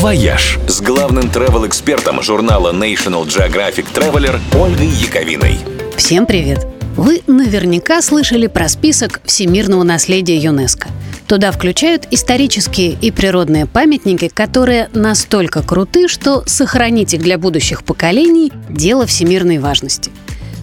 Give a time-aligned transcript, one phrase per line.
[0.00, 5.58] «Вояж» с главным travel-экспертом журнала National Geographic Traveler Ольгой Яковиной.
[5.94, 6.66] Всем привет!
[6.96, 10.88] Вы наверняка слышали про список всемирного наследия ЮНЕСКо.
[11.28, 18.54] Туда включают исторические и природные памятники, которые настолько круты, что сохранить их для будущих поколений–
[18.70, 20.10] дело всемирной важности–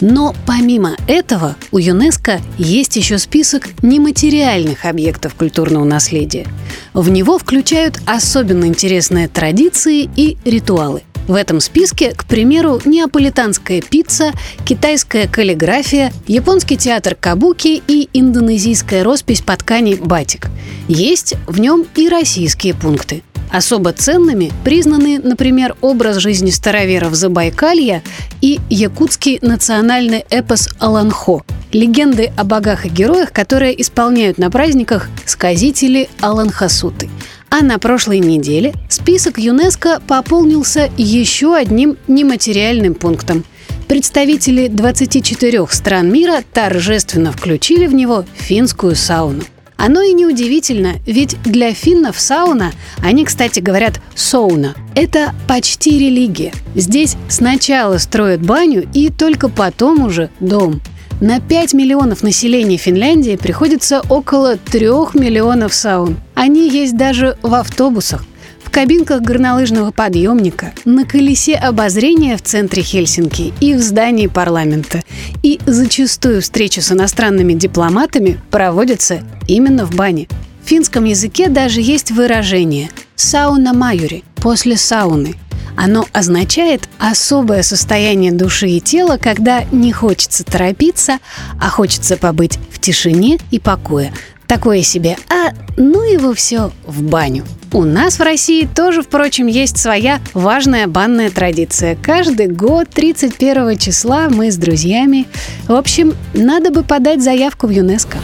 [0.00, 6.46] но помимо этого у ЮНЕСКО есть еще список нематериальных объектов культурного наследия.
[6.94, 11.02] В него включают особенно интересные традиции и ритуалы.
[11.28, 14.32] В этом списке, к примеру, неаполитанская пицца,
[14.64, 20.48] китайская каллиграфия, японский театр кабуки и индонезийская роспись по ткани батик.
[20.88, 28.02] Есть в нем и российские пункты– Особо ценными признаны, например, образ жизни староверов Забайкалья
[28.40, 36.08] и якутский национальный эпос «Аланхо»– легенды о богах и героях, которые исполняют на праздниках сказители
[36.20, 37.08] Аланхасуты.
[37.50, 43.44] А на прошлой неделе список ЮНЕСКО пополнился еще одним нематериальным пунктом.
[43.88, 49.42] Представители 24 стран мира торжественно включили в него финскую сауну–
[49.80, 56.52] оно и неудивительно, ведь для финнов сауна, они, кстати, говорят «сауна», это почти религия.
[56.74, 60.82] Здесь сначала строят баню и только потом уже дом.
[61.20, 66.16] На 5 миллионов населения Финляндии приходится около 3 миллионов саун.
[66.34, 68.24] Они есть даже в автобусах
[68.70, 75.02] в кабинках горнолыжного подъемника, на колесе обозрения в центре Хельсинки и в здании парламента.
[75.42, 80.28] И зачастую встречи с иностранными дипломатами проводятся именно в бане.
[80.64, 85.34] В финском языке даже есть выражение «сауна майори»– «после сауны».
[85.76, 91.18] Оно означает особое состояние души и тела, когда не хочется торопиться,
[91.60, 94.12] а хочется побыть в тишине и покое.
[94.50, 97.44] Такое себе «а ну его все в баню».
[97.72, 101.94] У нас в России тоже, впрочем, есть своя важная банная традиция.
[101.94, 105.28] Каждый год 31 числа мы с друзьями.
[105.68, 108.18] В общем, надо бы подать заявку в ЮНЕСКО.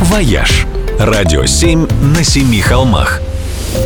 [0.00, 0.66] «Вояж»–
[0.98, 3.20] радио 7 на семи холмах.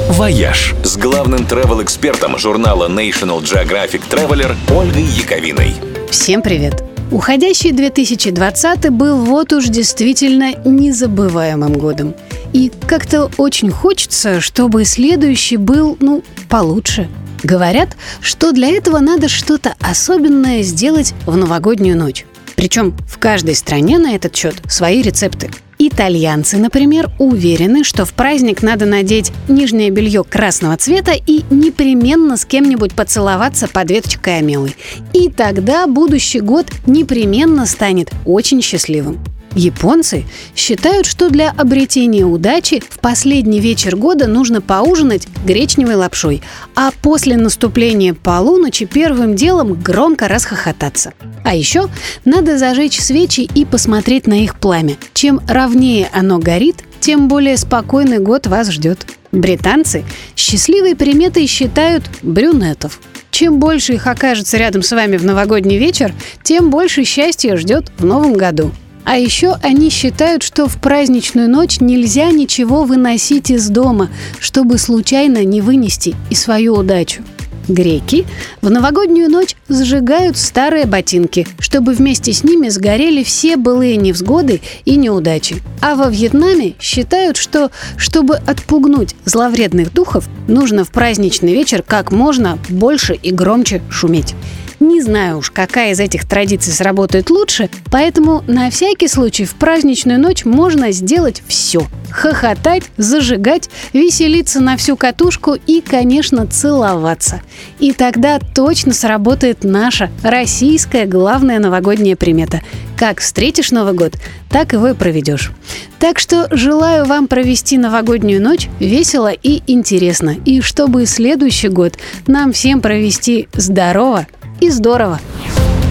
[0.09, 5.75] «Вояж» с главным travel-экспертом журнала National Geographic Traveler Ольгой Яковиной.
[6.11, 6.83] Всем привет!
[7.11, 12.15] Уходящий 2020 был вот уж действительно незабываемым годом.
[12.53, 17.09] И как-то очень хочется, чтобы следующий был, ну, получше.
[17.43, 22.25] Говорят, что для этого надо что-то особенное сделать в новогоднюю ночь.
[22.57, 25.51] Причем в каждой стране на этот счет свои рецепты.
[25.79, 32.45] Итальянцы, например, уверены, что в праздник надо надеть нижнее белье красного цвета и непременно с
[32.45, 34.75] кем-нибудь поцеловаться под веточкой амелы.
[35.13, 39.19] И тогда будущий год непременно станет очень счастливым.
[39.57, 40.25] Японцы
[40.57, 46.43] считают, что для обретения удачи в последний вечер года нужно поужинать гречневой лапшой,
[46.75, 51.13] а после наступления полуночи первым делом громко расхохотаться.
[51.45, 51.89] А еще
[52.25, 54.97] надо зажечь свечи и посмотреть на их пламя.
[55.13, 59.07] Чем ровнее оно горит, тем более спокойный год вас ждет.
[59.31, 60.05] Британцы
[60.37, 62.99] счастливой приметой считают брюнетов.
[63.31, 68.05] Чем больше их окажется рядом с вами в новогодний вечер, тем больше счастья ждет в
[68.05, 68.73] новом году.
[69.05, 74.09] А еще они считают, что в праздничную ночь нельзя ничего выносить из дома,
[74.41, 77.23] чтобы случайно не вынести и свою удачу.
[77.69, 78.27] Греки
[78.61, 84.97] в новогоднюю ночь сжигают старые ботинки, чтобы вместе с ними сгорели все былые невзгоды и
[84.97, 85.63] неудачи.
[85.81, 92.59] А во Вьетнаме считают, что чтобы отпугнуть зловредных духов, нужно в праздничный вечер как можно
[92.69, 94.35] больше и громче шуметь.
[94.81, 100.21] Не знаю уж, какая из этих традиций сработает лучше, поэтому на всякий случай в праздничную
[100.21, 101.87] ночь можно сделать все.
[102.11, 107.43] Хохотать, зажигать, веселиться на всю катушку и, конечно, целоваться.
[107.81, 112.63] И тогда точно сработает наша российская главная новогодняя примета.
[112.97, 114.15] Как встретишь Новый год,
[114.49, 115.51] так его и проведешь.
[115.99, 120.37] Так что желаю вам провести новогоднюю ночь весело и интересно.
[120.45, 121.95] И чтобы следующий год
[122.27, 124.27] нам всем провести здорово,
[124.61, 125.21] и здорово.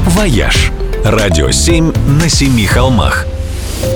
[0.05, 0.71] «Вояж»–
[1.03, 3.25] радио 7 на семи холмах.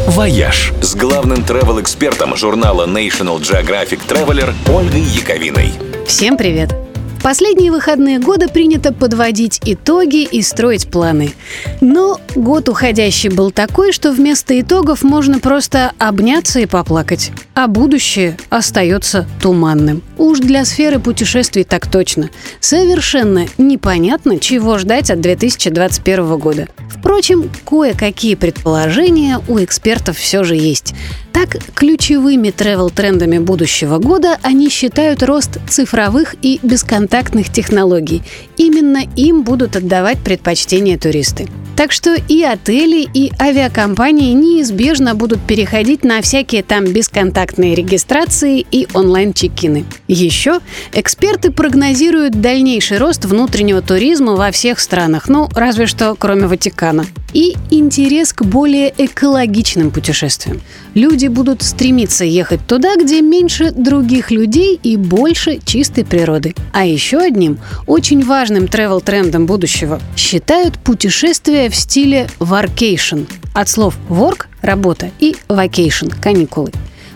[0.08, 5.72] «Вояж» с главным travel-экспертом журнала National Geographic Traveler Ольгой Яковиной.
[6.06, 6.87] Всем привет!
[7.28, 11.34] Последние выходные года принято подводить итоги и строить планы.
[11.82, 17.32] Но год уходящий был такой, что вместо итогов можно просто обняться и поплакать.
[17.54, 20.04] А будущее остается туманным.
[20.18, 22.30] Уж для сферы путешествий так точно.
[22.62, 26.70] Совершенно непонятно, чего ждать от 2021 года.
[26.90, 30.94] Впрочем, кое-какие предположения у экспертов все же есть.
[31.34, 37.17] Так, ключевыми тревел-трендами будущего года они считают рост цифровых и бесконтактных
[37.50, 38.24] технологий.
[38.58, 41.48] Именно им будут отдавать предпочтение туристы.
[41.78, 48.88] Так что и отели, и авиакомпании неизбежно будут переходить на всякие там бесконтактные регистрации и
[48.96, 49.86] онлайн-чекины.
[50.08, 50.60] Еще
[50.92, 57.06] эксперты прогнозируют дальнейший рост внутреннего туризма во всех странах, ну, разве что кроме Ватикана.
[57.34, 60.62] И интерес к более экологичным путешествиям.
[60.96, 66.56] Люди будут стремиться ехать туда, где меньше других людей и больше чистой природы.
[66.74, 73.30] А еще одним очень важным тревел-трендом будущего считают путешествия в стиле workation.
[73.54, 76.72] От слов work– работа и vacation– каникулы.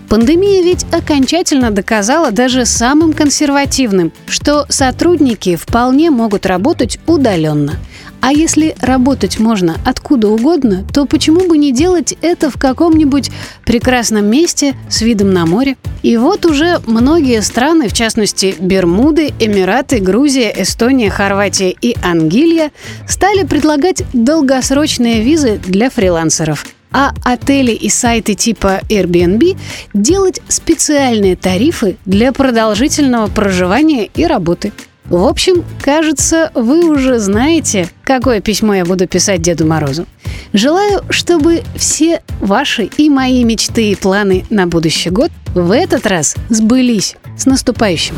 [0.10, 7.76] Пандемия ведь окончательно доказала даже самым консервативным, что сотрудники вполне могут работать удаленно–
[8.22, 13.32] а если работать можно откуда угодно, то почему бы не делать это в каком-нибудь
[13.66, 15.76] прекрасном месте с видом на море?
[16.04, 22.72] И вот уже многие страны, в частности Бермуды, Эмираты, Грузия, Эстония, Хорватия и Ангилья,
[23.08, 29.58] стали предлагать долгосрочные визы для фрилансеров а отели и сайты типа Airbnb
[29.94, 34.74] делать специальные тарифы для продолжительного проживания и работы.
[35.06, 40.06] В общем, кажется, вы уже знаете, какое письмо я буду писать Деду Морозу.
[40.54, 46.36] Желаю, чтобы все ваши и мои мечты и планы на будущий год в этот раз
[46.50, 47.16] сбылись.
[47.38, 48.16] С наступающим!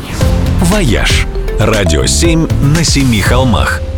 [0.62, 1.26] «Вояж»–
[1.58, 3.80] радио 7 на семи холмах–